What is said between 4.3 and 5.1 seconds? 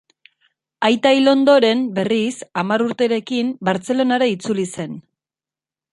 itzuli zen.